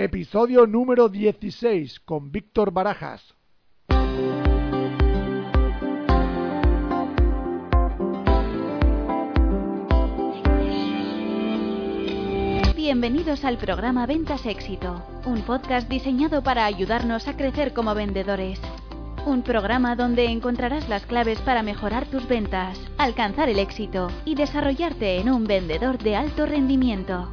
[0.00, 3.34] Episodio número 16 con Víctor Barajas.
[12.76, 18.60] Bienvenidos al programa Ventas Éxito, un podcast diseñado para ayudarnos a crecer como vendedores.
[19.26, 25.18] Un programa donde encontrarás las claves para mejorar tus ventas, alcanzar el éxito y desarrollarte
[25.18, 27.32] en un vendedor de alto rendimiento.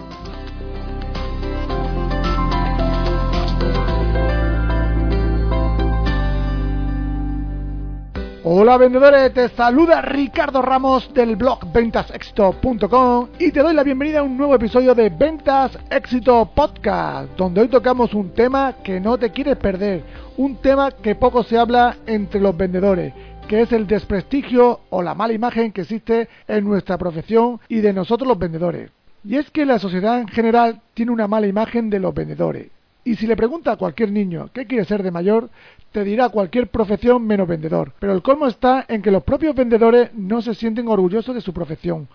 [8.43, 14.23] Hola vendedores, te saluda Ricardo Ramos del blog ventasexito.com y te doy la bienvenida a
[14.23, 19.29] un nuevo episodio de Ventas Éxito Podcast, donde hoy tocamos un tema que no te
[19.29, 20.03] quieres perder,
[20.37, 23.13] un tema que poco se habla entre los vendedores,
[23.47, 27.93] que es el desprestigio o la mala imagen que existe en nuestra profesión y de
[27.93, 28.89] nosotros los vendedores.
[29.23, 32.69] Y es que la sociedad en general tiene una mala imagen de los vendedores.
[33.03, 35.49] Y si le pregunta a cualquier niño qué quiere ser de mayor,
[35.91, 37.91] te dirá cualquier profesión menos vendedor.
[37.99, 41.53] Pero el colmo está en que los propios vendedores no se sienten orgullosos de su
[41.53, 42.07] profesión,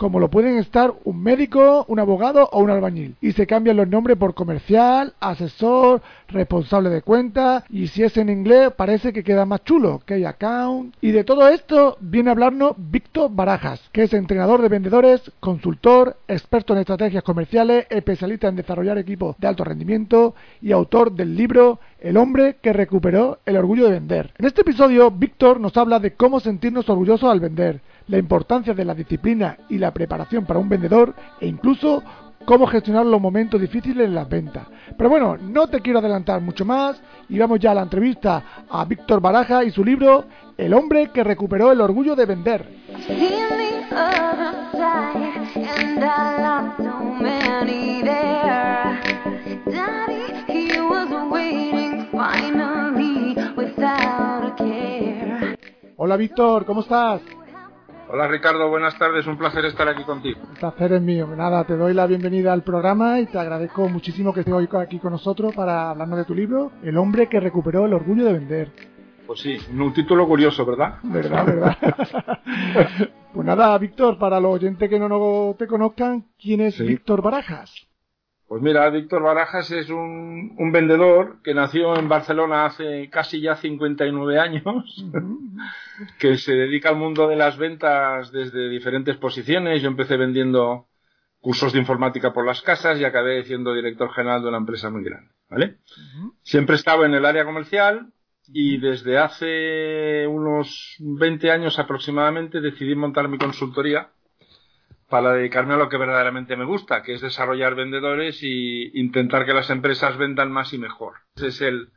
[0.00, 3.16] como lo pueden estar un médico, un abogado o un albañil.
[3.20, 8.30] Y se cambian los nombres por comercial, asesor, responsable de cuenta, y si es en
[8.30, 10.94] inglés parece que queda más chulo, que hay account.
[11.02, 16.16] Y de todo esto viene a hablarnos Víctor Barajas, que es entrenador de vendedores, consultor,
[16.28, 21.78] experto en estrategias comerciales, especialista en desarrollar equipos de alto rendimiento y autor del libro
[22.00, 24.32] el hombre que recuperó el orgullo de vender.
[24.38, 28.84] En este episodio, Víctor nos habla de cómo sentirnos orgullosos al vender, la importancia de
[28.84, 32.02] la disciplina y la preparación para un vendedor e incluso
[32.44, 34.66] cómo gestionar los momentos difíciles en las ventas.
[34.96, 38.84] Pero bueno, no te quiero adelantar mucho más y vamos ya a la entrevista a
[38.84, 40.24] Víctor Baraja y su libro
[40.58, 42.68] El hombre que recuperó el orgullo de vender.
[55.96, 57.20] Hola Víctor, ¿cómo estás?
[58.12, 60.40] Hola Ricardo, buenas tardes, un placer estar aquí contigo.
[60.52, 61.28] El placer es mío.
[61.28, 64.98] Nada, te doy la bienvenida al programa y te agradezco muchísimo que estés hoy aquí
[64.98, 68.72] con nosotros para hablarnos de tu libro, El hombre que recuperó el orgullo de vender.
[69.28, 70.94] Pues sí, un título curioso, ¿verdad?
[71.04, 71.76] Verdad, verdad.
[73.32, 76.82] pues nada, Víctor, para los oyentes que no te conozcan, ¿quién es Sí.
[76.88, 77.72] Víctor Barajas?
[78.50, 83.54] Pues mira, Víctor Barajas es un, un vendedor que nació en Barcelona hace casi ya
[83.54, 85.06] 59 años,
[86.18, 89.80] que se dedica al mundo de las ventas desde diferentes posiciones.
[89.80, 90.88] Yo empecé vendiendo
[91.38, 95.04] cursos de informática por las casas y acabé siendo director general de una empresa muy
[95.04, 95.76] grande, ¿vale?
[96.42, 98.08] Siempre he estado en el área comercial
[98.48, 104.10] y desde hace unos 20 años aproximadamente decidí montar mi consultoría
[105.10, 109.52] para dedicarme a lo que verdaderamente me gusta, que es desarrollar vendedores y intentar que
[109.52, 111.14] las empresas vendan más y mejor.
[111.34, 111.90] Ese es el,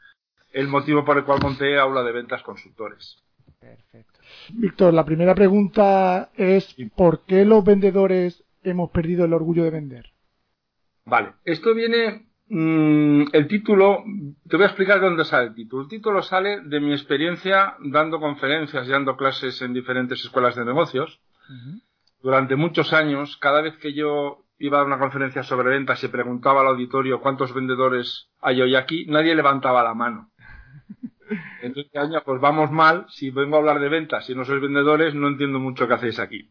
[0.51, 3.23] el motivo por el cual monté Aula de Ventas Consultores.
[3.59, 4.19] Perfecto.
[4.53, 10.11] Víctor, la primera pregunta es ¿por qué los vendedores hemos perdido el orgullo de vender?
[11.05, 12.27] Vale, esto viene.
[12.47, 14.03] mm, el título,
[14.49, 15.83] te voy a explicar de dónde sale el título.
[15.83, 20.65] El título sale de mi experiencia dando conferencias y dando clases en diferentes escuelas de
[20.65, 21.21] negocios.
[22.23, 26.07] Durante muchos años, cada vez que yo iba a dar una conferencia sobre ventas y
[26.07, 30.31] preguntaba al auditorio cuántos vendedores hay hoy aquí, nadie levantaba la mano.
[31.61, 33.05] Entonces, año, pues vamos mal.
[33.09, 36.17] Si vengo a hablar de ventas y no sois vendedores, no entiendo mucho qué hacéis
[36.19, 36.49] aquí.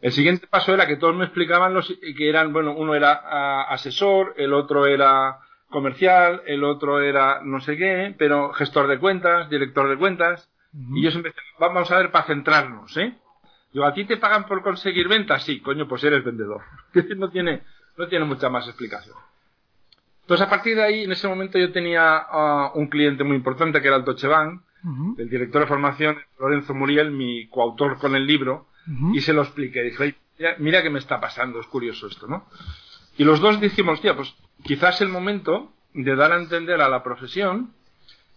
[0.00, 4.34] El siguiente paso era que todos me explicaban los que eran, bueno, uno era asesor,
[4.36, 5.40] el otro era
[5.70, 10.48] comercial, el otro era no sé qué, pero gestor de cuentas, director de cuentas.
[10.72, 13.18] Y yo siempre decía, vamos a ver para centrarnos, ¿eh?
[13.74, 15.42] Yo, ¿a ti te pagan por conseguir ventas?
[15.42, 16.62] Sí, coño, pues eres vendedor.
[17.16, 17.62] no tiene,
[17.98, 19.16] no tiene mucha más explicación.
[20.22, 23.82] Entonces, a partir de ahí, en ese momento yo tenía ah, un cliente muy importante
[23.82, 28.14] que era el Deutsche Bank, Ujú, el director de formación, Lorenzo Muriel, mi coautor con
[28.14, 28.68] el libro,
[29.12, 29.82] y se lo expliqué.
[29.82, 32.46] Dije, "Oye, mira, mira qué me está pasando, es curioso esto, ¿no?
[33.16, 37.02] Y los dos dijimos, tía, pues quizás el momento de dar a entender a la
[37.02, 37.72] profesión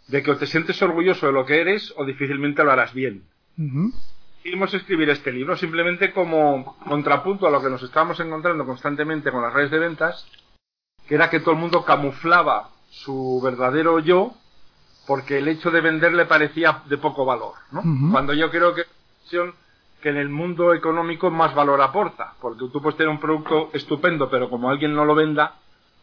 [0.07, 3.24] de que o te sientes orgulloso de lo que eres o difícilmente lo harás bien.
[3.57, 3.92] Ujú.
[4.48, 9.42] Decidimos escribir este libro simplemente como contrapunto a lo que nos estábamos encontrando constantemente con
[9.42, 10.26] las redes de ventas,
[11.06, 14.32] que era que todo el mundo camuflaba su verdadero yo
[15.06, 17.84] porque el hecho de vender le parecía de poco valor, ¿no?
[18.10, 19.38] Cuando yo creo que es
[20.02, 24.30] que en el mundo económico más valor aporta, porque tú puedes tener un producto estupendo,
[24.30, 25.56] pero como alguien no lo venda,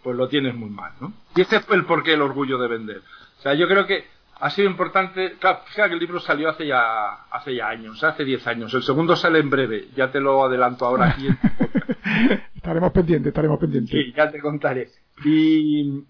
[0.02, 1.14] pues lo tienes muy mal, ¿no?
[1.34, 3.02] Y ese fue el porqué del orgullo de vender.
[3.38, 4.06] O sea, yo creo que
[4.44, 8.26] ha sido importante, claro, fíjate que el libro salió hace ya, hace ya años, hace
[8.26, 8.74] 10 años.
[8.74, 11.28] El segundo sale en breve, ya te lo adelanto ahora aquí.
[11.28, 11.38] en
[12.54, 13.90] estaremos pendientes, estaremos pendientes.
[13.90, 14.90] Sí, ya te contaré.
[15.24, 16.04] Y,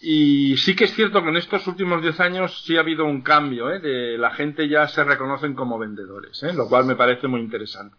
[0.00, 3.22] y sí que es cierto que en estos últimos 10 años sí ha habido un
[3.22, 3.78] cambio, ¿eh?
[3.78, 6.52] De la gente ya se reconocen como vendedores, ¿eh?
[6.54, 7.94] Lo cual me parece muy interesante.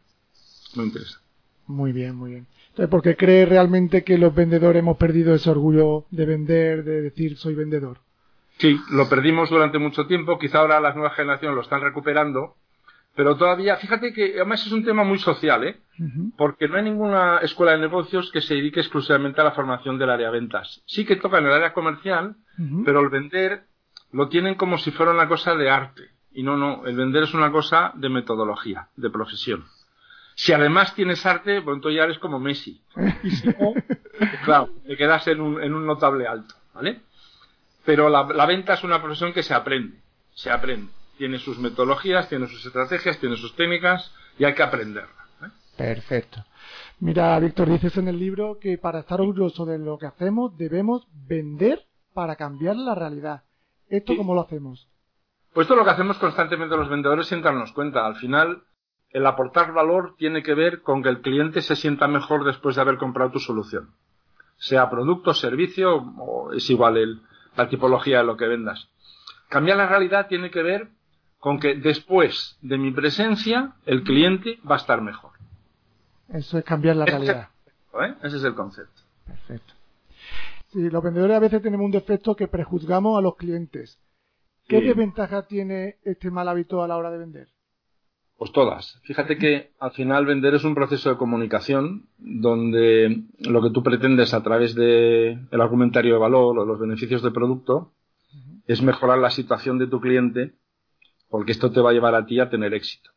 [0.75, 1.25] Muy interesante.
[1.67, 2.47] Muy bien, muy bien.
[2.71, 7.01] Entonces, ¿por qué crees realmente que los vendedores hemos perdido ese orgullo de vender, de
[7.01, 7.99] decir soy vendedor?
[8.59, 12.55] Sí, lo perdimos durante mucho tiempo, quizá ahora las nuevas generaciones lo están recuperando,
[13.15, 15.79] pero todavía, fíjate que además es un tema muy social, ¿eh?
[16.37, 20.09] Porque no hay ninguna escuela de negocios que se dedique exclusivamente a la formación del
[20.09, 20.81] área de ventas.
[20.85, 22.35] Sí que toca en el área comercial,
[22.85, 23.63] pero el vender
[24.11, 26.09] lo tienen como si fuera una cosa de arte.
[26.31, 29.65] Y no, no, el vender es una cosa de metodología, de profesión.
[30.35, 32.81] Si además tienes arte, pues entonces ya eres como Messi.
[33.23, 37.01] Y si no, pues claro, te quedas en un, en un notable alto, ¿vale?
[37.89, 39.97] Pero la, la venta es una profesión que se aprende,
[40.35, 40.91] se aprende.
[41.17, 45.09] Tiene sus metodologías, tiene sus estrategias, tiene sus técnicas y hay que aprenderla.
[45.43, 45.47] ¿eh?
[45.75, 46.45] Perfecto.
[46.99, 51.07] Mira, Víctor, dices en el libro que para estar orgulloso de lo que hacemos debemos
[51.27, 51.83] vender
[52.13, 53.41] para cambiar la realidad.
[53.87, 54.17] ¿Esto Sí.
[54.19, 54.87] cómo lo hacemos?
[55.51, 58.05] Pues esto es lo que hacemos constantemente los vendedores sin darnos cuenta.
[58.05, 58.61] Al final,
[59.09, 62.81] el aportar valor tiene que ver con que el cliente se sienta mejor después de
[62.83, 63.89] haber comprado tu solución.
[64.57, 67.21] Sea producto, servicio, o es igual el-
[67.63, 68.87] la tipología de lo que vendas.
[69.49, 70.89] Cambiar la realidad tiene que ver
[71.39, 75.31] con que después de mi presencia, el cliente va a estar mejor.
[76.29, 77.49] Eso es cambiar la realidad.
[78.01, 78.13] ¿eh?
[78.23, 79.01] Ese es el concepto.
[79.25, 79.73] Perfecto.
[80.71, 83.99] Sí, los vendedores a veces tenemos un defecto que prejuzgamos a los clientes.
[84.67, 84.85] ¿Qué Sí.
[84.85, 87.47] desventaja tiene este mal hábito a la hora de vender?
[88.39, 89.01] Pues todas.
[89.03, 94.33] Fíjate que al final vender es un proceso de comunicación donde lo que tú pretendes
[94.33, 97.91] a través de el argumentario de valor o los beneficios del producto
[98.65, 100.53] es mejorar la situación de tu cliente
[101.29, 103.11] porque esto te va a llevar a ti a tener éxito.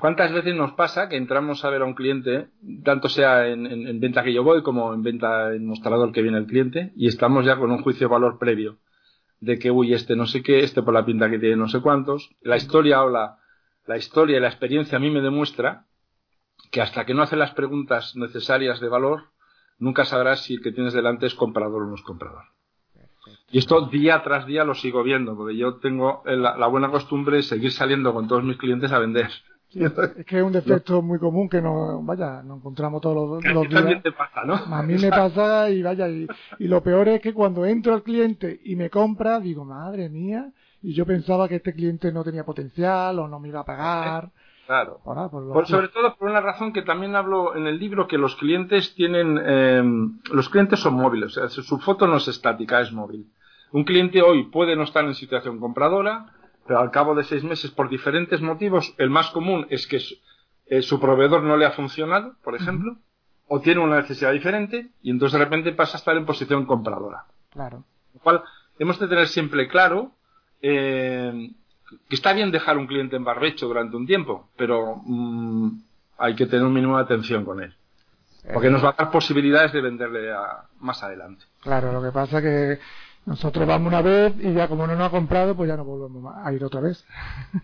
[0.00, 2.48] ¿Cuántas veces nos pasa que entramos a ver a un cliente,
[2.82, 6.22] tanto sea en, en- en venta que yo voy como en venta en mostrador que
[6.22, 8.78] viene el cliente, y estamos ya con un juicio de valor previo
[9.40, 11.80] de que, uy, este no sé qué, este por la pinta que tiene no sé
[11.80, 12.30] cuántos.
[12.40, 13.10] La historia o
[13.90, 15.86] la, historia y la experiencia a mí me demuestra
[16.70, 19.30] que hasta que no hace las preguntas necesarias de valor,
[19.78, 22.44] nunca sabrás si el que tienes delante es comprador o no es comprador.
[23.50, 27.38] Y esto día tras día lo sigo viendo, porque yo tengo la, la buena costumbre
[27.38, 29.30] de seguir saliendo con todos mis clientes a vender.
[29.70, 29.92] Sí, es
[30.26, 33.68] que es un defecto muy común que no, vaya, nos encontramos todos los, A los
[33.68, 34.02] días.
[34.02, 34.54] te pasa, ¿no?
[34.54, 36.26] A mí me pasa y vaya, y,
[36.58, 40.52] y lo peor es que cuando entro al cliente y me compra, digo, madre mía,
[40.82, 44.30] y yo pensaba que este cliente no tenía potencial o no me iba a pagar.
[44.66, 45.00] Claro.
[45.04, 48.06] Ahora, pues lo- Por- sobre todo por una razón que también hablo en el libro,
[48.06, 49.82] que los clientes tienen, eh,
[50.32, 53.32] los clientes son móviles, o sea, su foto no es estática, es móvil.
[53.72, 56.26] Un cliente hoy puede no estar en situación compradora,
[56.68, 60.14] pero al cabo de seis meses, por diferentes motivos, el más común es que su,
[60.66, 62.96] eh, su proveedor no le ha funcionado, por ejemplo,
[63.48, 67.24] o tiene una necesidad diferente, y entonces de repente pasa a estar en posición compradora.
[67.50, 67.82] Claro.
[68.14, 68.44] Lo cual
[68.78, 70.12] hemos de tener siempre claro
[70.62, 71.50] eh,
[72.08, 75.70] que está bien dejar un cliente en barbecho durante un tiempo, pero mm,
[76.18, 77.74] hay que tener un mínimo de atención con él.
[78.52, 81.44] Porque nos va a dar posibilidades de venderle a- más adelante.
[81.62, 82.78] Claro, lo que pasa es que
[83.26, 86.34] nosotros vamos una vez y ya como no nos ha comprado, pues ya no volvemos
[86.42, 87.04] a ir otra vez.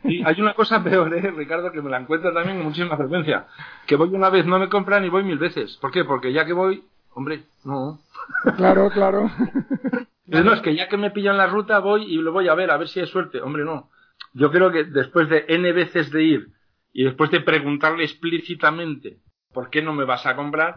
[0.04, 3.46] Y hay una cosa peor, ¿eh, Ricardo, que me la encuentro también con muchísima frecuencia.
[3.86, 5.76] Que voy una vez, no me compran y voy mil veces.
[5.78, 6.04] ¿Por qué?
[6.04, 6.84] Porque ya que voy,
[7.16, 7.98] hombre, no.
[8.56, 9.30] claro, claro.
[10.26, 12.70] No, es que ya que me pillan la ruta voy y lo voy a ver,
[12.70, 13.40] a ver si hay suerte.
[13.40, 13.90] Hombre, no.
[14.34, 16.48] Yo creo que después de N veces de ir
[16.92, 19.16] y después de preguntarle explícitamente
[19.52, 20.76] por qué no me vas a comprar,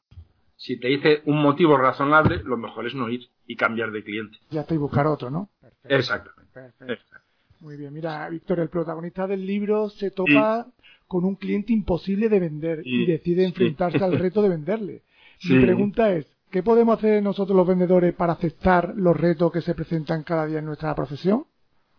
[0.55, 4.37] si te dice un motivo razonable, lo mejor es no ir y cambiar de cliente.
[4.49, 5.49] ya estoy buscar otro, ¿no?
[5.59, 5.95] Perfecto.
[5.95, 6.53] Exactamente.
[6.53, 7.17] Perfecto.
[7.59, 10.67] Muy bien, mira, Víctor, el protagonista del libro se topa
[11.05, 13.47] con un cliente imposible de vender y decide sí.
[13.47, 15.03] enfrentarse al reto de venderle.
[15.43, 19.75] Mi pregunta es, ¿qué podemos hacer nosotros los vendedores para aceptar los retos que se
[19.75, 21.45] presentan cada día en nuestra profesión?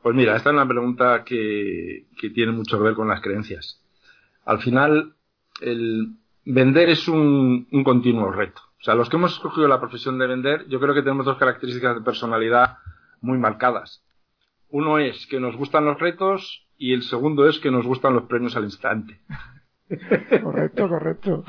[0.03, 3.83] Pues mira, esta es una pregunta que, que tiene mucho que ver con las creencias.
[4.45, 5.15] Al final,
[5.61, 8.63] el vender es un, un continuo reto.
[8.81, 11.37] O sea, los que hemos escogido la profesión de vender, yo creo que tenemos dos
[11.37, 12.79] características de personalidad
[13.21, 14.03] muy marcadas.
[14.71, 18.25] Uno es que nos gustan los retos y el segundo es que nos gustan los
[18.25, 19.21] premios al instante.
[20.43, 21.45] correcto, correcto.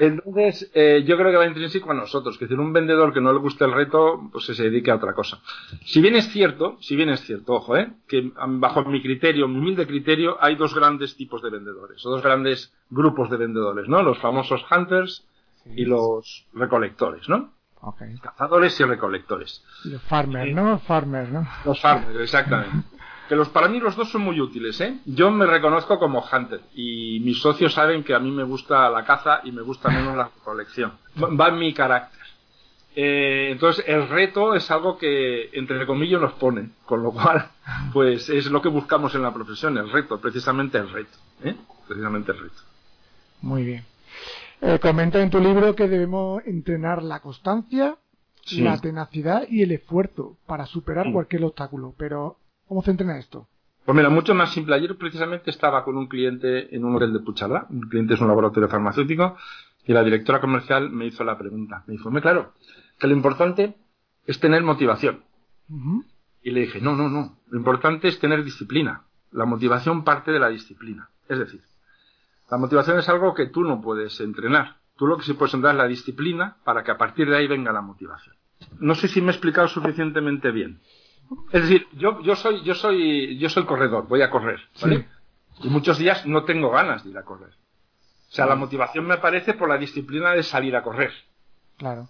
[0.00, 3.32] Entonces, eh, yo creo que va intrínseco a nosotros, que decir, un vendedor que no
[3.32, 5.40] le guste el reto, pues se dedique a otra cosa.
[5.84, 9.58] Si bien es cierto, si bien es cierto, ojo, eh, que bajo mi criterio, mi
[9.58, 14.02] humilde criterio, hay dos grandes tipos de vendedores, o dos grandes grupos de vendedores, ¿no?
[14.02, 15.24] Los famosos hunters
[15.66, 17.52] y los recolectores, ¿no?
[17.82, 18.14] Okay.
[18.18, 19.64] Cazadores y recolectores.
[19.84, 20.78] Los farmers, ¿no?
[20.80, 21.46] Farmers, ¿no?
[21.64, 22.86] Los farmers, exactamente.
[23.30, 24.98] que los para mí los dos son muy útiles, ¿eh?
[25.04, 29.04] Yo me reconozco como hunter y mis socios saben que a mí me gusta la
[29.04, 30.94] caza y me gusta menos la colección.
[31.16, 32.18] Va en mi carácter.
[32.96, 37.52] Eh, entonces el reto es algo que entre comillas nos pone, con lo cual
[37.92, 41.54] pues es lo que buscamos en la profesión, el reto, precisamente el reto, ¿eh?
[41.86, 42.62] precisamente el reto.
[43.42, 43.84] Muy bien.
[44.60, 47.96] Eh, comenta en tu libro que debemos entrenar la constancia,
[48.42, 48.60] sí.
[48.60, 51.12] la tenacidad y el esfuerzo para superar sí.
[51.12, 52.39] cualquier obstáculo, pero
[52.70, 53.48] ¿Cómo se entrena esto?
[53.84, 54.76] Pues mira, mucho más simple.
[54.76, 57.66] Ayer precisamente estaba con un cliente en un hotel de Puchalá.
[57.68, 59.36] Un cliente es un laboratorio farmacéutico
[59.84, 61.82] y la directora comercial me hizo la pregunta.
[61.88, 62.52] Me dijo, me claro,
[62.96, 63.74] que lo importante
[64.24, 65.24] es tener motivación.
[65.68, 66.04] Uh -huh.
[66.42, 67.40] Y le dije, no, no, no.
[67.48, 69.02] Lo importante es tener disciplina.
[69.32, 71.10] La motivación parte de la disciplina.
[71.28, 71.62] Es decir,
[72.52, 74.76] la motivación es algo que tú no puedes entrenar.
[74.96, 77.48] Tú lo que sí puedes entrenar es la disciplina para que a partir de ahí
[77.48, 78.36] venga la motivación.
[78.78, 80.78] No sé si me he explicado suficientemente bien.
[81.52, 85.08] Es decir, yo, yo soy, yo soy, yo soy corredor, voy a correr, ¿vale?
[85.60, 85.66] Sí.
[85.66, 87.50] Y muchos días no tengo ganas de ir a correr.
[87.50, 91.12] O sea, la motivación me aparece por la disciplina de salir a correr.
[91.76, 92.08] Claro.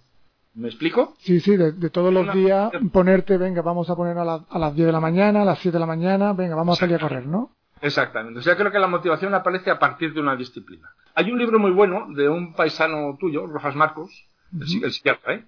[0.53, 1.15] ¿Me explico?
[1.19, 4.59] Sí, sí, de, de todos los días ponerte, venga, vamos a poner a, la, a,
[4.59, 6.97] las 10 de la mañana, a las 7 de la mañana, venga, vamos a salir
[6.97, 7.51] a correr, ¿no?
[7.81, 8.39] Exactamente.
[8.39, 10.89] O sea, creo que la motivación aparece a partir de una disciplina.
[11.15, 14.11] Hay un libro muy bueno de un paisano tuyo, Rojas Marcos,
[14.53, 14.83] uh -huh.
[14.85, 15.45] el psiquiatra, ¿eh?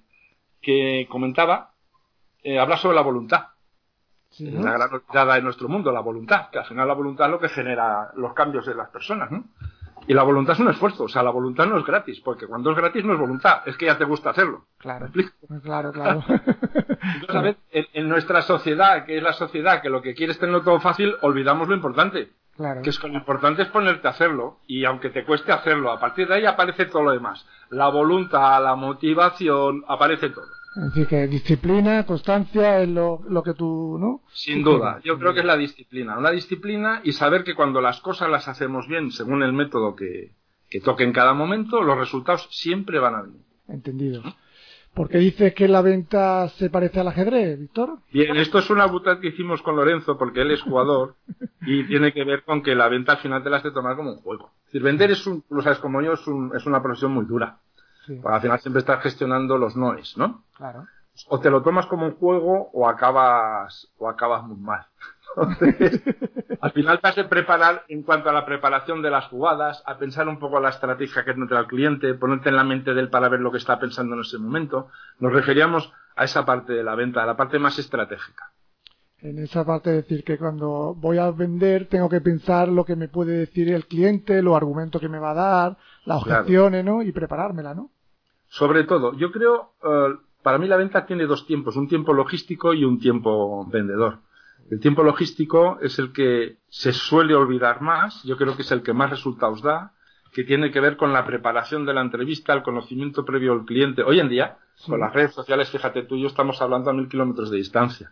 [0.61, 1.73] que comentaba,
[2.41, 3.47] eh, habla sobre la voluntad.
[4.33, 4.61] Sí, ¿no?
[4.61, 7.39] Una gran olvidada en nuestro mundo, la voluntad, que al final la voluntad es lo
[7.39, 9.43] que genera los cambios de las personas, ¿no?
[10.07, 12.71] Y la voluntad es un esfuerzo, o sea, la voluntad no es gratis, porque cuando
[12.71, 14.65] es gratis no es voluntad, es que ya te gusta hacerlo.
[14.79, 15.07] Claro,
[15.61, 16.23] claro, claro.
[16.27, 20.33] Entonces, a ver, en, en, nuestra sociedad, que es la sociedad que lo que quiere
[20.33, 22.31] es tenerlo todo fácil, olvidamos lo importante.
[22.57, 22.81] Claro.
[22.81, 25.99] Que es que lo importante es ponerte a hacerlo, y aunque te cueste hacerlo, a
[25.99, 27.45] partir de ahí aparece todo lo demás.
[27.69, 30.47] La voluntad, la motivación, aparece todo.
[30.75, 34.21] Es decir, que disciplina, constancia es lo, lo que tú, ¿no?
[34.33, 36.19] Sin duda, yo creo que es la disciplina.
[36.19, 40.31] La disciplina y saber que cuando las cosas las hacemos bien, según el método que,
[40.69, 43.41] que toque en cada momento, los resultados siempre van a venir.
[43.67, 44.23] Entendido.
[44.93, 47.97] ¿Por qué dices que la venta se parece al ajedrez, Víctor?
[48.11, 51.15] Bien, esto es una butad que hicimos con Lorenzo, porque él es jugador,
[51.61, 53.95] y tiene que ver con que la venta al final te la has de tomar
[53.95, 54.51] como un juego.
[54.65, 57.25] Es decir, vender es un, lo sabes como yo, es, un, es una profesión muy
[57.25, 57.57] dura.
[58.05, 58.19] Sí.
[58.21, 60.43] Porque al final siempre estás gestionando los noes, ¿no?
[60.57, 60.87] Claro.
[61.29, 64.85] O te lo tomas como un juego o acabas, o acabas muy mal.
[65.35, 66.01] Entonces,
[66.59, 69.97] al final te has de preparar en cuanto a la preparación de las jugadas, a
[69.97, 73.09] pensar un poco la estrategia que tendrá el cliente, ponerte en la mente de él
[73.09, 74.89] para ver lo que está pensando en ese momento.
[75.19, 78.51] Nos referíamos a esa parte de la venta, a la parte más estratégica.
[79.23, 82.97] En esa parte de decir que cuando voy a vender tengo que pensar lo que
[82.97, 86.97] me puede decir el cliente, los argumentos que me va a dar, las objeciones, claro.
[86.97, 87.03] ¿no?
[87.03, 87.89] Y preparármela, ¿no?
[88.49, 92.73] Sobre todo, yo creo, uh, para mí la venta tiene dos tiempos, un tiempo logístico
[92.73, 94.19] y un tiempo vendedor.
[94.69, 98.83] El tiempo logístico es el que se suele olvidar más, yo creo que es el
[98.83, 99.93] que más resultados da,
[100.33, 104.03] que tiene que ver con la preparación de la entrevista, el conocimiento previo al cliente.
[104.03, 104.91] Hoy en día, sí.
[104.91, 108.11] con las redes sociales, fíjate tú y yo estamos hablando a mil kilómetros de distancia.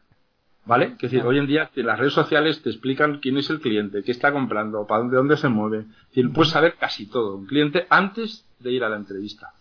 [0.63, 0.95] ¿Vale?
[0.97, 4.11] Que decir, hoy en día las redes sociales te explican quién es el cliente, qué
[4.11, 5.79] está comprando, para dónde, dónde se mueve.
[5.79, 9.53] Es decir, puedes saber casi todo un cliente antes de ir a la entrevista.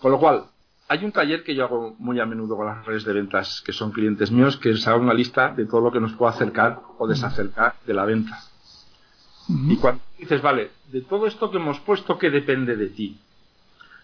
[0.00, 0.44] Con lo cual,
[0.88, 3.72] hay un taller que yo hago muy a menudo con las redes de ventas que
[3.72, 6.80] son clientes míos, que es hago una lista de todo lo que nos puede acercar
[6.96, 8.38] o desacercar de la venta.
[9.48, 9.72] Uh -huh.
[9.72, 13.18] Y cuando dices, vale, de todo esto que hemos puesto, ¿qué depende de ti?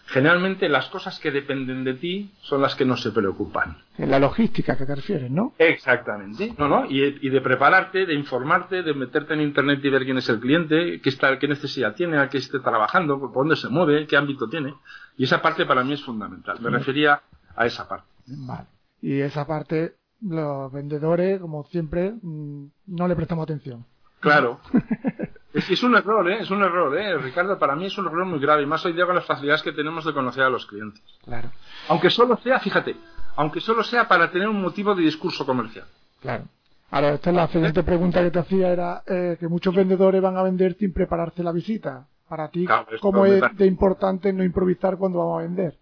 [0.07, 3.77] Generalmente las cosas que dependen de ti son las que no se preocupan.
[3.97, 5.53] En la logística que te refieres, ¿no?
[5.57, 6.53] Exactamente.
[6.57, 6.85] No, no.
[6.85, 10.39] Y, y, de prepararte, de informarte, de meterte en internet y ver quién es el
[10.39, 14.15] cliente, qué, está, qué necesidad tiene, a qué esté trabajando, por dónde se mueve, qué
[14.15, 14.75] ámbito tiene.
[15.17, 16.59] Y esa parte para mí es fundamental.
[16.61, 17.21] Me refería
[17.55, 18.07] a esa parte.
[18.27, 18.67] Vale.
[19.01, 23.85] Y esa parte, los vendedores, como siempre, mm, no le prestamos atención.
[24.19, 24.59] Claro.
[25.55, 26.39] Es, es, un error, ¿eh?
[26.41, 27.17] Es un error, ¿eh?
[27.17, 29.63] Ricardo, para mí es un error muy grave, y más hoy día con las facilidades
[29.63, 31.01] que tenemos de conocer a los clientes.
[31.23, 31.49] Claro.
[31.87, 32.95] Aunque solo sea, fíjate,
[33.37, 35.85] aunque solo sea para tener un motivo de discurso comercial.
[36.21, 36.43] Claro.
[36.91, 40.37] Ahora, esta es la siguiente pregunta que te hacía, era eh, que muchos vendedores van
[40.37, 42.05] a vender sin prepararse la visita.
[42.27, 45.77] Para ti, claro, ¿cómo es de importante no improvisar cuando vamos a vender?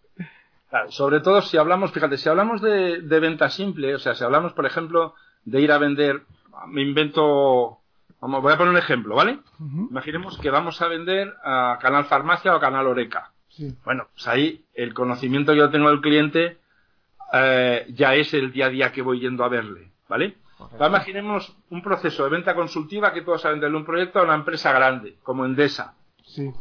[0.70, 4.24] Claro, sobre todo si hablamos, fíjate, si hablamos de, de venta simple, o sea, si
[4.24, 5.16] hablamos, por ejemplo,
[5.46, 6.24] de ir a vender
[6.68, 7.80] me invento,
[8.24, 9.40] vamos, voy a poner un ejemplo, ¿vale?
[9.60, 13.32] Imaginemos que vamos a vender a Canal Farmacia o a Canal Oreca.
[13.84, 16.58] Bueno, pues ahí el conocimiento que yo tengo del cliente
[17.34, 20.38] eh, ya es el día a día que voy yendo a verle, ¿vale?
[20.80, 24.36] imaginemos un proceso de venta consultiva que tú vas a venderle un proyecto a una
[24.36, 25.94] empresa grande, como Endesa.
[26.24, 26.52] Sí.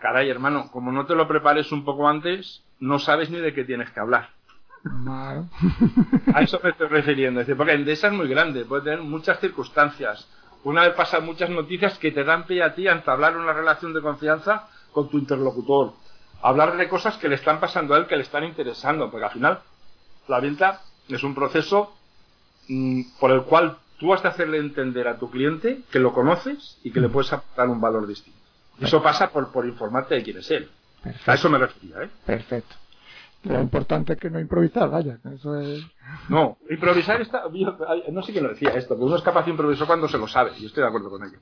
[0.00, 3.64] Caray, hermano, como no te lo prepares un poco antes, no sabes ni de qué
[3.64, 4.30] tienes que hablar.
[6.34, 7.42] a eso me estoy refiriendo.
[7.56, 10.26] Porque Endesa es muy grande, puede tener muchas circunstancias.
[10.64, 13.92] Una vez pasan muchas noticias que te dan pie a ti a entablar una relación
[13.92, 15.94] de confianza con tu interlocutor.
[16.40, 19.10] Hablar de cosas que le están pasando a él, que le están interesando.
[19.10, 19.60] Porque al final,
[20.28, 21.94] la venta es un proceso
[22.68, 26.78] mm, por el cual tú has de hacerle entender a tu cliente que lo conoces
[26.82, 28.38] y que le puedes aportar un valor distinto.
[28.80, 30.70] Eso pasa por, por informarte de quién es él.
[31.26, 32.10] A eso me refería, ¿eh?
[32.24, 32.76] Perfecto.
[33.44, 35.18] Lo importante es que no improvisar, vaya.
[35.34, 35.84] Eso es...
[36.28, 37.44] No, improvisar está.
[38.10, 40.28] No sé quién lo decía esto, pero uno es capaz de improvisar cuando se lo
[40.28, 41.38] sabe, y estoy de acuerdo con ello.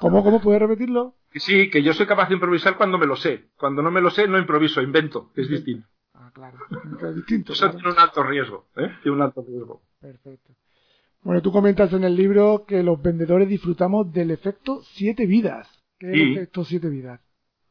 [0.00, 1.16] ¿Cómo, cómo puede repetirlo?
[1.34, 3.50] Sí, que yo soy capaz de improvisar cuando me lo sé.
[3.58, 5.86] Cuando no me lo sé, no improviso, invento, que es distinto.
[6.14, 6.58] Ah, claro.
[7.02, 7.52] Es distinto.
[7.52, 8.90] Eso tiene un alto riesgo, ¿eh?
[9.02, 9.82] Tiene un alto riesgo.
[10.00, 10.54] Perfecto.
[11.22, 15.68] Bueno, tú comentas en el libro que los vendedores disfrutamos del efecto siete vidas.
[15.98, 17.20] ¿Qué es el efecto siete vidas?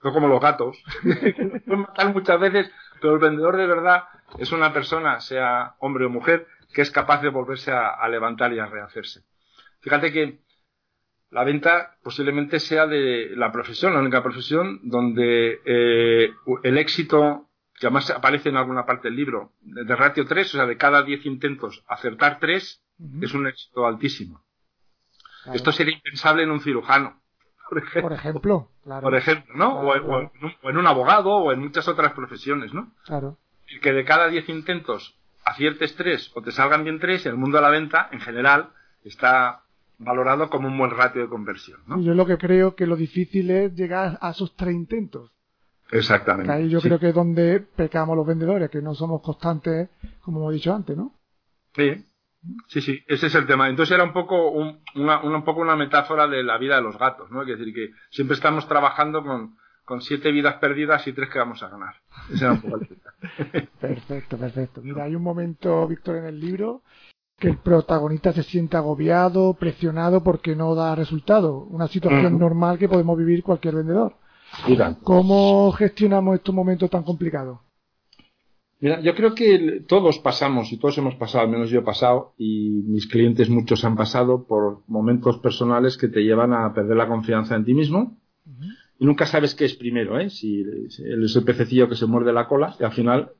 [0.04, 0.82] No como los gatos.
[1.04, 4.04] Pueden matar muchas veces, pero el vendedor de verdad
[4.38, 8.60] es una persona, sea hombre o mujer, que es capaz de volverse a, levantar y
[8.60, 9.24] a rehacerse.
[9.82, 10.40] Fíjate que
[11.32, 16.32] la venta posiblemente sea de la profesión, la única profesión donde eh,
[16.64, 20.66] el éxito, que además aparece en alguna parte del libro, de ratio 3, o sea,
[20.66, 22.84] de cada 10 intentos acertar 3,
[23.22, 24.44] es un éxito altísimo.
[25.54, 27.22] Esto sería impensable en un cirujano
[27.70, 28.70] por ejemplo.
[28.84, 29.80] Por ejemplo, ¿no?
[29.80, 32.92] o, en, un, abogado o en muchas otras profesiones, ¿no?
[33.06, 33.38] Claro.
[33.68, 37.58] Y que de cada 10 intentos aciertes tres o te salgan bien tres, el mundo
[37.58, 38.70] de la venta, en general,
[39.04, 39.64] está
[39.98, 42.02] valorado como un buen ratio de conversión, ¿no?
[42.02, 45.32] yo lo que creo que lo difícil es llegar a esos tres intentos.
[45.92, 46.52] Exactamente.
[46.52, 49.90] ahí yo creo que es donde pecamos los vendedores, que no somos constantes,
[50.22, 51.14] como hemos dicho antes, ¿no?
[51.76, 52.06] Sí,
[52.68, 53.70] Sí, sí, ese es el tema.
[53.70, 54.52] Entonces era un poco,
[54.96, 57.42] una, un poco una metáfora de la vida de los gatos, ¿no?
[57.42, 61.62] Es decir, que siempre estamos trabajando con, con siete vidas perdidas y tres que vamos
[61.64, 61.96] a ganar.
[62.32, 64.82] Ese era un poco el Perfecto, perfecto.
[64.82, 66.84] Mira, hay un momento, Víctor, en el libro
[67.38, 71.64] que el protagonista se siente agobiado, presionado porque no da resultado.
[71.64, 74.16] Una situación normal que podemos vivir cualquier vendedor.
[75.04, 77.60] ¿Cómo gestionamos estos momentos tan complicados?
[78.82, 82.34] Mira, yo creo que todos pasamos, y todos hemos pasado, al menos yo he pasado,
[82.38, 87.08] y mis clientes muchos han pasado por momentos personales que te llevan a perder la
[87.08, 88.18] confianza en ti mismo.
[88.98, 90.30] Y nunca sabes qué es primero, ¿eh?
[90.30, 93.32] Si es el pececillo que se muerde la cola, y al final,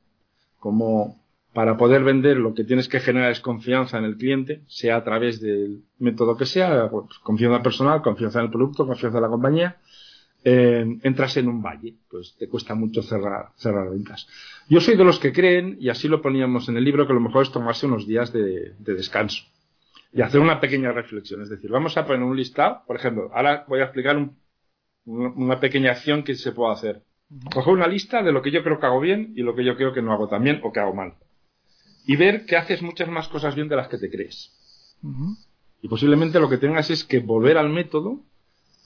[0.58, 1.20] como
[1.54, 5.04] para poder vender lo que tienes que generar es confianza en el cliente, sea a
[5.04, 9.28] través del método que sea, pues, confianza personal, confianza en el producto, confianza en la
[9.30, 9.78] compañía,
[10.42, 14.26] eh, entras en un valle, pues te cuesta mucho cerrar, cerrar ventas.
[14.68, 17.20] Yo soy de los que creen, y así lo poníamos en el libro, que lo
[17.20, 19.44] mejor es tomarse unos días de, descanso
[20.12, 21.42] y hacer una pequeña reflexión.
[21.42, 24.16] Es decir, vamos a poner un listado, por ejemplo, ahora voy a explicar
[25.04, 27.02] una pequeña acción que se puede hacer.
[27.52, 29.76] Coger una lista de lo que yo creo que hago bien y lo que yo
[29.76, 31.14] creo que no hago tan bien o que hago mal.
[32.06, 34.52] Y ver que haces muchas más cosas bien de las que te crees.
[35.80, 38.24] Y posiblemente lo que tengas es que volver al método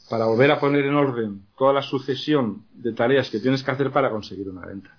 [0.09, 3.90] para volver a poner en orden toda la sucesión de tareas que tienes que hacer
[3.90, 4.90] para conseguir una venta.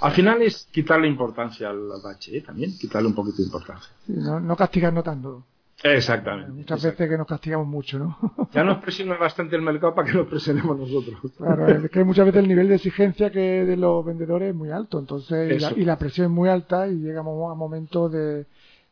[0.00, 2.40] Al final es quitarle importancia al bache, ¿eh?
[2.42, 3.90] también, quitarle un poquito de importancia.
[4.08, 5.44] no, no castigarnos tanto.
[5.82, 6.52] Exactamente.
[6.52, 8.18] Muchas veces que nos castigamos mucho, ¿no?
[8.52, 11.20] ya nos presiona bastante el mercado para que nos presionemos nosotros.
[11.36, 14.70] Claro, es que muchas veces el nivel de exigencia que de los vendedores es muy
[14.70, 18.46] alto, entonces, y la, presión es muy alta y llegamos a momentos de,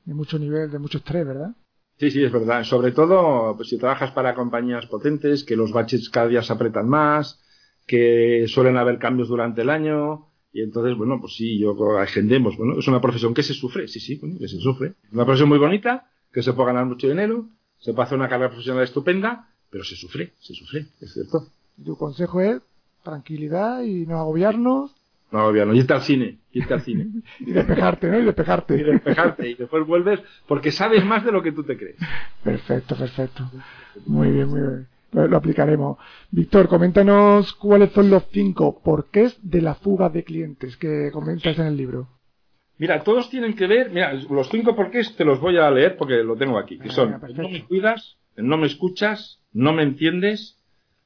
[0.05, 1.53] de mucho nivel, de mucho estrés, ¿verdad?
[2.03, 2.65] Sí, sí, es verdad.
[2.65, 6.89] Sobre todo, pues si trabajas para compañías potentes, que los baches cada día se apretan
[6.89, 7.41] más,
[7.87, 12.57] que suelen haber cambios durante el año, y entonces, bueno, pues sí, yo agendemos.
[12.57, 14.95] Bueno, es una profesión que se sufre, sí, sí, que se sufre.
[15.13, 17.47] Una profesión muy bonita, que se puede ganar mucho dinero,
[17.79, 21.53] se puede hacer una carrera profesional estupenda, pero se sufre, se sufre, es cierto.
[21.85, 22.63] Tu consejo es
[23.05, 24.91] tranquilidad y no agobiarnos
[25.33, 27.09] no, obviamente, irte al cine, irte al cine.
[27.41, 28.21] y despejarte, ¿no?
[28.21, 28.77] Y despejarte.
[28.77, 29.49] Y despejarte.
[29.49, 31.97] Y después vuelves porque sabes más de lo que tú te crees.
[32.45, 33.51] Perfecto, perfecto.
[34.07, 34.89] Muy bien, muy bien.
[35.13, 35.99] Lo, aplicaremos.
[36.31, 41.67] Víctor, coméntanos cuáles son los cinco porqués de la fuga de clientes que comentas en
[41.67, 42.09] el libro.
[42.77, 46.23] Mira, todos tienen que ver, mira, los cinco porqués te los voy a leer porque
[46.23, 50.59] lo tengo aquí, que son, no me cuidas, no me escuchas, no me entiendes,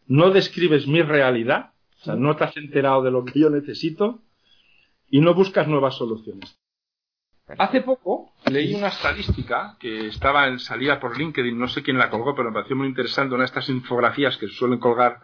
[0.07, 1.73] no describes mi realidad,
[2.07, 4.23] sea, no te has enterado de lo que yo necesito
[5.09, 6.59] y no buscas nuevas soluciones.
[7.59, 12.11] Hace poco leí una estadística que estaba en salida por LinkedIn, no sé quién la
[12.11, 15.21] colgó, pero me pareció muy interesante, una de estas infografías que suelen colgar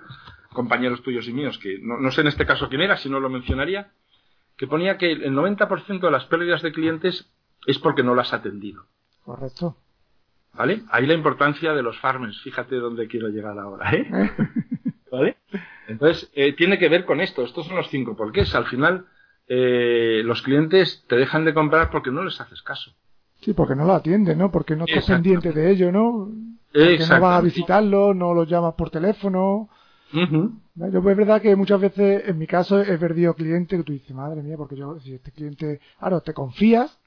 [0.53, 3.29] compañeros tuyos y míos, que no, sé en este caso quién era, si no lo
[3.29, 3.93] mencionaría,
[4.57, 7.29] que ponía que el 90% de las pérdidas de clientes
[7.67, 8.87] es porque no las has atendido.
[9.25, 9.77] Correcto.
[10.53, 10.83] ¿Vale?
[10.91, 14.07] Ahí la importancia de los farmers, fíjate dónde quiero llegar ahora, ¿eh?
[15.13, 15.37] ¿Vale?
[15.89, 18.55] Entonces, eh, tiene que ver con esto, estos son los cinco porqués.
[18.55, 19.05] Al final,
[19.47, 22.93] eh, los clientes te dejan de comprar porque no les haces caso.
[23.43, 24.51] Sí, porque no lo atienden, ¿no?
[24.51, 26.31] Porque no estás pendiente de ello, ¿no?
[26.73, 29.69] Porque no vas a visitarlo, no los llamas por teléfono.
[30.13, 34.17] Yo, es verdad que muchas veces, en mi caso, he perdido cliente que tú dices,
[34.17, 36.99] madre mía, porque yo, si este cliente, claro, te confías,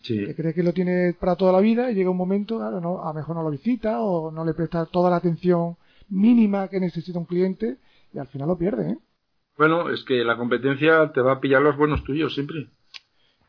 [0.00, 3.02] que crees que lo tiene para toda la vida y llega un momento, claro, no,
[3.02, 5.76] a lo mejor no lo visita o no le presta toda la atención
[6.10, 7.78] mínima que necesita un cliente
[8.12, 8.98] y al final lo pierde, ¿eh?
[9.56, 12.68] Bueno, es que la competencia te va a pillar los buenos tuyos siempre.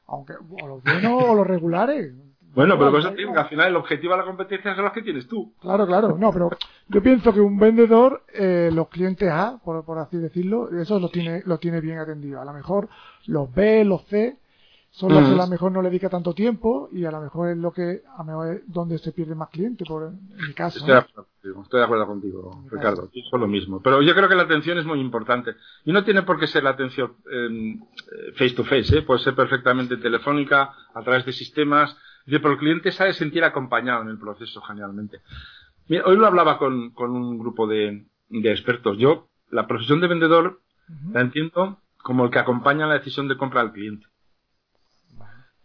[0.08, 2.14] Aunque, o los buenos o los regulares.
[2.54, 5.26] Bueno, pero pues que al final el objetivo de la competencia son los que tienes
[5.26, 5.54] tú.
[5.62, 6.18] Claro, claro.
[6.18, 6.50] No, pero
[6.90, 11.08] yo pienso que un vendedor, eh, los clientes A, por, por así decirlo, eso lo
[11.08, 12.42] tiene, lo tiene bien atendido.
[12.42, 12.90] A lo mejor
[13.26, 14.38] los B, los C,
[14.92, 17.52] son los que a lo mejor no le dedica tanto tiempo y a lo mejor
[17.52, 20.54] es lo que a lo mejor es donde se pierde más cliente por en mi
[20.54, 23.82] caso estoy, de acuerdo contigo Ricardo es lo mismo.
[23.82, 25.56] Pero yo creo que la atención es muy importante.
[25.86, 27.80] Y no tiene por qué ser la atención eh,
[28.34, 29.02] face to face ¿eh?
[29.02, 31.98] puede ser perfectamente telefónica a través de sistemas.
[32.26, 35.22] Pero el cliente sabe sentir acompañado en el proceso generalmente.
[36.06, 38.98] Hoy lo hablaba con, con un grupo de, de expertos.
[38.98, 40.60] Yo la profesión de vendedor
[41.14, 44.06] la entiendo como el que acompaña la decisión de compra al cliente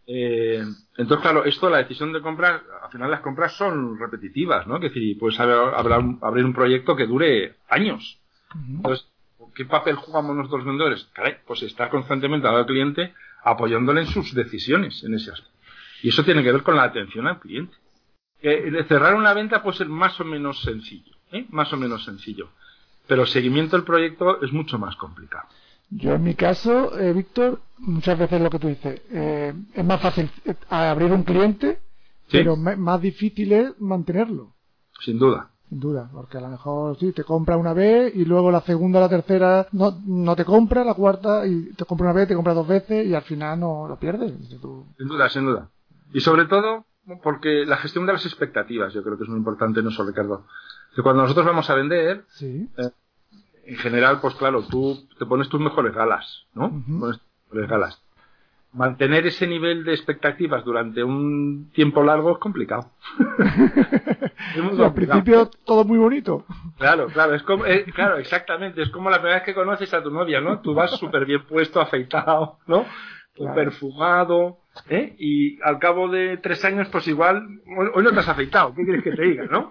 [0.07, 0.64] eh,
[0.97, 4.79] entonces, claro, esto, la decisión de comprar, al final las compras son repetitivas, ¿no?
[4.79, 8.21] Que decir, pues abrir un proyecto que dure años.
[8.55, 9.07] Entonces,
[9.55, 11.09] ¿qué papel jugamos nosotros vendedores?
[11.12, 15.57] Caray, pues estar constantemente al cliente apoyándole en sus decisiones en ese aspecto.
[16.03, 17.75] Y eso tiene que ver con la atención al cliente.
[18.88, 21.47] cerrar una venta puede ser más o menos sencillo, ¿eh?
[21.51, 22.51] Más o menos sencillo.
[23.09, 25.49] Pero el seguimiento del proyecto es mucho más complicado.
[25.90, 30.01] Yo en mi caso, eh, Víctor, muchas veces lo que tú dices, eh, es más
[30.01, 31.81] fácil eh, abrir un cliente,
[32.31, 34.53] pero más difícil es mantenerlo.
[35.01, 35.51] Sin duda.
[35.68, 39.01] Sin duda, porque a lo mejor sí, te compra una vez y luego la segunda,
[39.01, 42.55] la tercera no, no te compra, la cuarta y te compra una vez, te compra
[42.55, 44.33] dos veces y al final no lo pierdes.
[44.49, 45.70] Sin duda, sin duda.
[46.12, 46.85] Y sobre todo
[47.22, 50.44] porque la gestión de las expectativas yo creo que es muy importante, no solo Ricardo.
[50.94, 52.68] Que cuando nosotros vamos a vender, sí
[53.66, 56.70] en general, pues claro, tú te pones tus mejores galas, ¿no?
[56.70, 58.02] Pones tus mejores galas.
[58.72, 62.90] Mantener ese nivel de expectativas durante un tiempo largo es complicado.
[64.79, 66.44] al principio todo muy bonito.
[66.79, 70.02] Claro, claro, es como, eh, claro, exactamente, es como la primera vez que conoces a
[70.02, 70.61] tu novia, ¿no?
[70.61, 72.85] Tú vas súper bien puesto, afeitado, ¿no?
[73.55, 75.14] perfumado, ¿eh?
[75.18, 77.60] Y al cabo de tres años, pues igual,
[77.94, 79.68] hoy no te has afeitado, ¿qué quieres que te diga, no?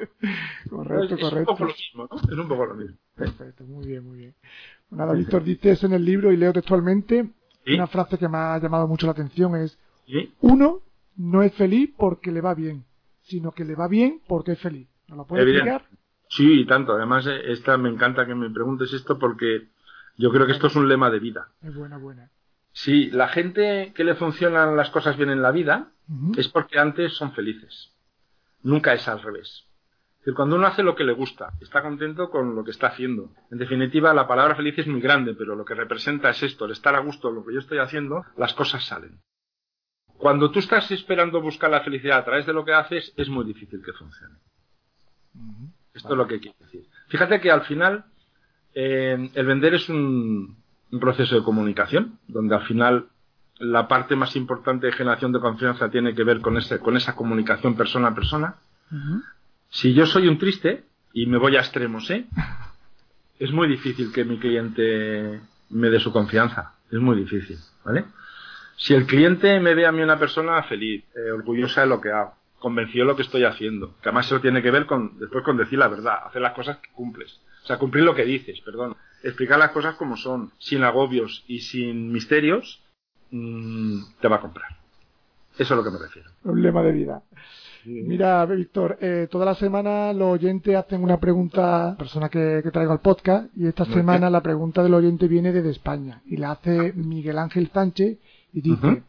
[0.70, 1.26] correcto, correcto.
[1.26, 2.18] Es un poco lo mismo, ¿no?
[2.18, 2.98] Es un poco lo mismo.
[3.16, 4.36] Perfecto, muy bien, muy bien.
[4.92, 7.28] Nada, Víctor, dice eso en el libro y leo textualmente.
[7.68, 9.80] Una frase que me ha llamado mucho la atención es,
[10.42, 10.82] uno
[11.16, 12.86] no es feliz porque le va bien,
[13.22, 14.88] sino que le va bien porque es feliz.
[15.08, 15.84] ¿No lo puedes explicar?
[16.30, 16.94] Sí, y tanto.
[16.94, 19.68] Además, eh, esta me encanta que me preguntes esto porque
[20.18, 21.50] yo creo que esto es un lema de vida.
[21.62, 22.30] Es buena, buena.
[22.76, 25.94] Si la gente que le funcionan las cosas bien en la vida
[26.36, 27.94] es porque antes son felices.
[28.64, 29.66] Nunca es al revés.
[30.26, 33.32] Es cuando uno hace lo que le gusta, está contento con lo que está haciendo.
[33.50, 36.72] En definitiva, la palabra feliz es muy grande, pero lo que representa es esto, el
[36.72, 39.22] estar a gusto con lo que yo estoy haciendo, las cosas salen.
[40.18, 43.46] Cuando tú estás esperando buscar la felicidad a través de lo que haces, es muy
[43.46, 44.36] difícil que funcione.
[45.94, 46.90] Esto es lo que quiero decir.
[47.08, 48.04] Fíjate que al final
[48.74, 50.65] eh, el vender es un,
[50.96, 53.08] un proceso de comunicación, donde al final
[53.60, 57.16] la parte más importante de generación de confianza tiene que ver con, ese, con esa
[57.16, 58.56] comunicación persona a persona.
[59.70, 62.26] Si yo soy un triste y me voy a extremos, ¿eh?
[63.40, 66.76] es muy difícil que mi cliente me dé su confianza.
[66.90, 68.06] Es muy difícil, ¿vale?
[68.78, 72.12] Si el cliente me ve a mí una persona feliz, eh, orgullosa de lo que
[72.12, 75.44] hago, convencido de lo que estoy haciendo, que además eso tiene que ver con después
[75.44, 78.62] con decir la verdad, hacer las cosas que cumples, o sea, cumplir lo que dices,
[78.62, 82.84] perdón explicar las cosas como son, sin agobios y sin misterios,
[83.32, 84.78] mm, te va a comprar.
[85.54, 86.30] Eso es a lo que me refiero.
[86.44, 87.24] Un lema de vida.
[87.86, 93.00] Mira, Víctor, eh, toda la semana los oyentes hacen una pregunta, persona que, traigo al
[93.00, 97.38] podcast, y esta semana la pregunta del oyente viene desde España y la hace Miguel
[97.38, 98.18] Ángel Sánchez
[98.54, 99.04] y dice,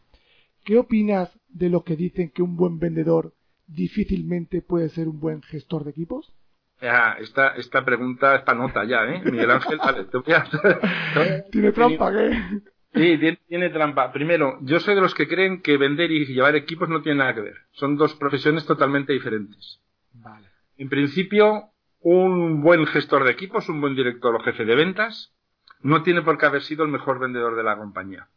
[0.63, 3.33] ¿qué opinas de los que dicen que un buen vendedor
[3.65, 6.31] difícilmente puede ser un buen gestor de equipos?
[6.79, 9.21] Esta, esta pregunta es para nota ya, ¿eh?
[9.25, 10.45] Miguel Ángel, vale, te voy a...
[11.51, 12.61] ¿Tiene trampa qué?
[12.93, 14.11] Sí, tiene, trampa.
[14.11, 17.33] Primero, yo soy de los que creen que vender y llevar equipos no tiene nada
[17.35, 17.55] que ver.
[17.71, 19.81] Son dos profesiones totalmente diferentes.
[20.13, 20.47] Vale.
[20.77, 25.33] En principio, un buen gestor de equipos, un buen director o jefe de ventas,
[25.81, 28.29] no tiene por qué haber sido el mejor vendedor de la compañía.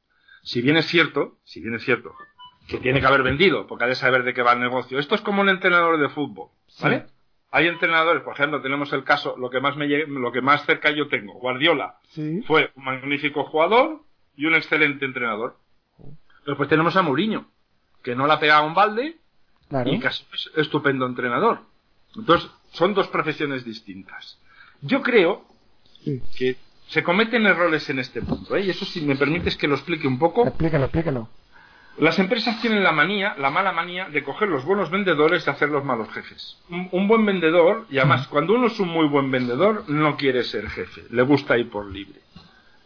[0.43, 2.15] Si bien es cierto, si bien es cierto,
[2.69, 4.99] que tiene que haber vendido, porque ha de saber de qué va el negocio.
[4.99, 6.51] Esto es como un entrenador de fútbol,
[6.81, 7.07] ¿vale?
[7.53, 10.91] Hay entrenadores, por ejemplo, tenemos el caso, lo que más me lo que más cerca
[10.91, 11.97] yo tengo, Guardiola.
[12.47, 14.03] Fue un magnífico jugador
[14.37, 15.57] y un excelente entrenador.
[16.47, 17.51] Después tenemos a Mourinho,
[18.03, 19.17] que no la pegaba un balde
[19.85, 21.61] y casi es estupendo entrenador.
[22.17, 24.39] Entonces, son dos profesiones distintas.
[24.81, 25.45] Yo creo
[26.37, 26.57] que
[26.89, 28.63] se cometen errores en este punto, ¿eh?
[28.63, 30.47] y eso si me permites que lo explique un poco.
[30.47, 31.29] Explícalo, explícalo.
[31.99, 35.69] Las empresas tienen la manía, la mala manía, de coger los buenos vendedores y hacer
[35.69, 36.57] los malos jefes.
[36.69, 40.69] Un, buen vendedor, y además cuando uno es un muy buen vendedor, no quiere ser
[40.71, 42.21] jefe, le gusta ir por libre.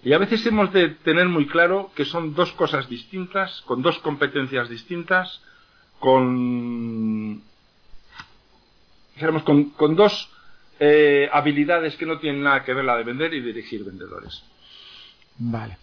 [0.02, 3.98] Y a veces hemos de tener muy claro que son dos cosas distintas, con dos
[4.00, 5.40] competencias distintas,
[5.98, 7.42] con,
[9.44, 10.30] con, con dos
[10.80, 14.42] eh, habilidades que no tienen nada que ver la de vender y dirigir vendedores.
[15.38, 15.78] Vale,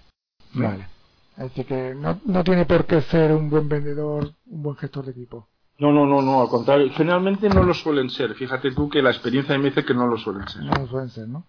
[0.54, 1.01] vale.
[1.38, 5.12] Así que no, no tiene por qué ser un buen vendedor, un buen gestor de
[5.12, 5.48] equipo.
[5.80, 6.91] No, no, no, no, al contrario.
[6.94, 8.36] Generalmente no lo suelen ser.
[8.36, 10.63] Fíjate tú que la experiencia me dice que no lo suelen ser.
[10.63, 11.46] No lo suelen ser, ¿no?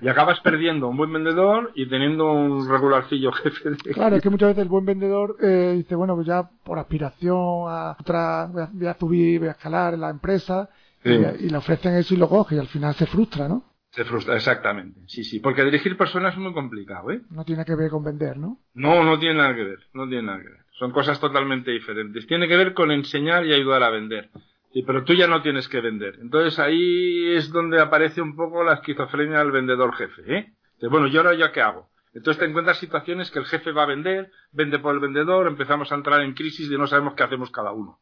[0.00, 3.70] Y acabas perdiendo un buen vendedor y teniendo un regularcillo jefe.
[3.70, 3.76] De...
[3.76, 7.66] Claro, es que muchas veces el buen vendedor eh, dice, bueno, pues ya por aspiración
[7.68, 10.68] a otra, voy a, subir, voy a escalar en la empresa
[11.04, 13.64] y, y, le ofrecen eso y lo coge y al final se frustra, ¿no?
[13.94, 15.02] Se frustra, exactamente.
[15.06, 17.20] Sí, sí, porque dirigir personas es muy complicado, ¿eh?
[17.30, 18.58] No tiene que ver con vender, ¿no?
[18.74, 20.64] No, no tiene nada que ver, no tiene nada que ver.
[20.72, 22.26] Son cosas totalmente diferentes.
[22.26, 24.30] Tiene que ver con enseñar y ayudar a vender.
[24.72, 26.18] Sí, pero tú ya no tienes que vender.
[26.20, 30.52] Entonces ahí es donde aparece un poco la esquizofrenia del vendedor jefe, ¿eh?
[30.90, 31.88] bueno, ¿y ahora ya qué hago?
[32.14, 35.92] Entonces te encuentras situaciones que el jefe va a vender, vende por el vendedor, empezamos
[35.92, 38.00] a entrar en crisis y no sabemos qué hacemos cada uno.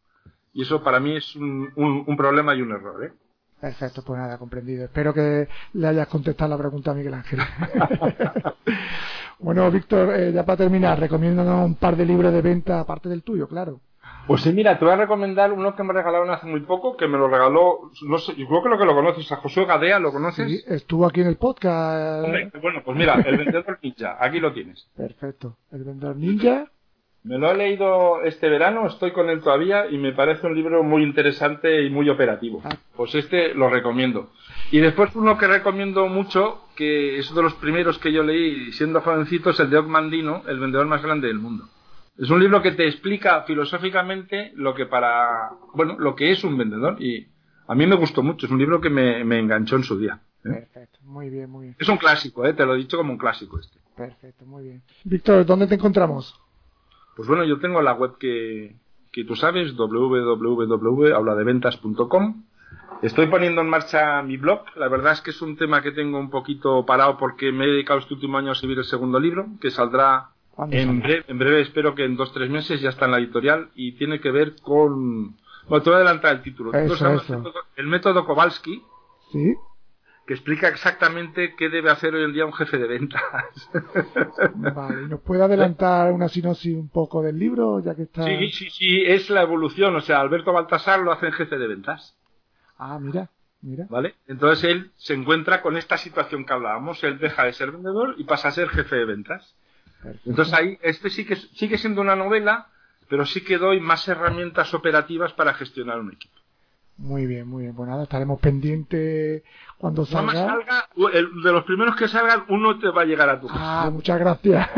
[0.55, 3.13] Y eso para mí es un, un problema y un error, ¿eh?
[3.63, 4.87] Perfecto, pues nada, comprendido.
[4.87, 7.39] Espero que le hayas contestado la pregunta a Miguel Ángel.
[9.39, 13.23] bueno, Víctor, eh, ya para terminar, recomiéndanos un par de libros de venta aparte del
[13.23, 13.79] tuyo, claro.
[14.27, 17.07] Pues sí, mira, te voy a recomendar uno que me regalaron hace muy poco, que
[17.07, 20.01] me lo regaló, no sé, yo creo que lo que lo conoces, a Josué Gadea,
[20.01, 20.51] ¿lo conoces?
[20.51, 22.27] Sí, estuvo aquí en el podcast.
[22.61, 24.89] bueno, pues mira, El Vendedor Ninja, aquí lo tienes.
[24.97, 25.57] Perfecto.
[25.71, 26.67] El Vendedor Ninja.
[27.25, 30.83] Me lo he leído este verano, estoy con él todavía y me parece un libro
[30.83, 32.61] muy interesante y muy operativo.
[32.65, 32.77] Ah.
[32.97, 34.31] Pues este lo recomiendo.
[34.73, 38.73] Y después uno que recomiendo mucho, que es uno de los primeros que yo leí
[38.73, 41.69] siendo jovencito, es el de Mandino, el vendedor más grande del mundo.
[42.19, 46.59] Es un libro que te explica filosóficamente lo que para, bueno, lo que es un
[46.59, 47.29] vendedor y
[47.69, 48.47] a mí me gustó mucho.
[48.47, 50.21] Es un libro que me, enganchó en su día.
[50.45, 50.67] ¿eh?
[50.73, 51.77] Perfecto, muy bien, muy bien.
[51.79, 52.53] Es un clásico, ¿eh?
[52.53, 53.79] te lo he dicho como un clásico este.
[53.97, 54.83] Perfecto, muy bien.
[55.05, 56.42] Víctor, ¿dónde te encontramos?
[57.17, 58.77] Pues bueno, yo tengo la web que,
[59.11, 62.45] que tú sabes, www.habladeventas.com.
[63.03, 64.63] Estoy poniendo en marcha mi blog.
[64.77, 67.69] La verdad es que es un tema que tengo un poquito parado porque me he
[67.69, 70.31] dedicado este último año a escribir el segundo libro, que saldrá
[70.71, 73.71] en breve, en breve, espero que en dos tres meses ya está en la editorial
[73.75, 75.37] y tiene que ver con...
[75.69, 76.73] Bueno, te voy a adelantar el título.
[76.73, 78.83] El, método, el método Kowalski.
[79.33, 79.55] Sí
[80.27, 83.23] que explica exactamente qué debe hacer hoy en día un jefe de ventas.
[84.55, 88.25] Vale, ¿nos puede adelantar una sinopsis un poco del libro, ya que está...
[88.25, 91.67] Sí, sí, sí, es la evolución, o sea, Alberto Baltasar lo hace en jefe de
[91.67, 92.17] ventas.
[92.79, 93.31] Ah, mira,
[93.63, 93.87] mira.
[93.91, 94.15] ¿Vale?
[94.29, 98.25] Entonces él se encuentra con esta situación que hablábamos, él deja de ser vendedor y
[98.25, 99.57] pasa a ser jefe de ventas.
[100.25, 102.69] Entonces ahí, este sí que sigue siendo una novela,
[103.09, 106.42] pero sí que doy más herramientas operativas para gestionar un equipo.
[107.03, 107.75] Muy bien, muy bien.
[107.75, 109.43] Pues nada, estaremos pendientes
[109.77, 110.33] cuando salga.
[110.33, 113.61] salga de los primeros que salgan, uno te va a llegar a tu casa.
[113.61, 114.69] Ah, muchas gracias.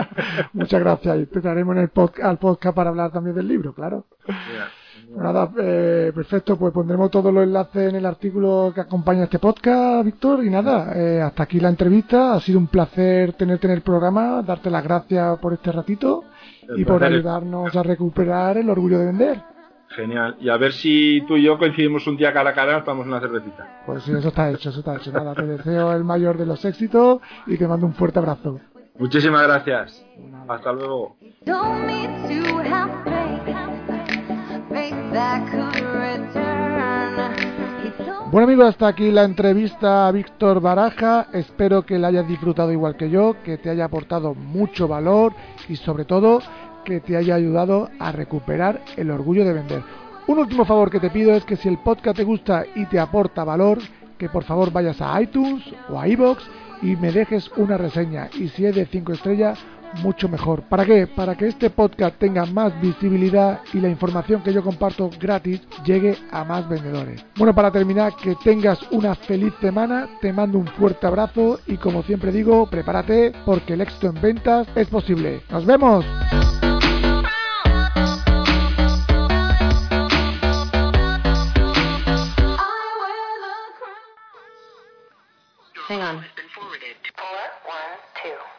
[0.54, 1.18] muchas gracias.
[1.18, 1.90] Y en el
[2.22, 4.06] al podcast para hablar también del libro, claro.
[5.14, 10.02] Nada, eh, perfecto, pues pondremos todos los enlaces en el artículo que acompaña este podcast,
[10.06, 10.44] Víctor.
[10.44, 12.32] Y nada, eh, hasta aquí la entrevista.
[12.32, 16.24] Ha sido un placer tenerte en el programa, darte las gracias por este ratito
[16.74, 19.55] y por ayudarnos a recuperar el orgullo de vender.
[19.90, 20.36] Genial.
[20.40, 23.06] Y a ver si tú y yo coincidimos un día cara a cara, nos tomamos
[23.06, 23.82] una cervecita.
[23.86, 25.12] Pues sí, eso está hecho, eso está hecho.
[25.12, 28.60] Nada, te deseo el mayor de los éxitos y te mando un fuerte abrazo.
[28.98, 30.04] Muchísimas gracias.
[30.48, 31.16] Hasta luego.
[38.30, 41.28] Bueno amigos, hasta aquí la entrevista a Víctor Baraja.
[41.32, 45.32] Espero que la hayas disfrutado igual que yo, que te haya aportado mucho valor
[45.68, 46.40] y sobre todo
[46.86, 49.82] que te haya ayudado a recuperar el orgullo de vender.
[50.28, 52.98] Un último favor que te pido es que si el podcast te gusta y te
[52.98, 53.78] aporta valor,
[54.16, 56.42] que por favor vayas a iTunes o a iBox
[56.82, 58.30] y me dejes una reseña.
[58.38, 59.58] Y si es de 5 estrellas,
[60.02, 60.62] mucho mejor.
[60.62, 61.06] ¿Para qué?
[61.06, 66.16] Para que este podcast tenga más visibilidad y la información que yo comparto gratis llegue
[66.30, 67.24] a más vendedores.
[67.36, 72.02] Bueno, para terminar, que tengas una feliz semana, te mando un fuerte abrazo y como
[72.02, 75.42] siempre digo, prepárate porque el éxito en ventas es posible.
[75.50, 76.04] ¡Nos vemos!
[85.86, 86.16] Hang on.
[86.16, 86.66] Four,
[87.64, 87.78] one,
[88.20, 88.55] two.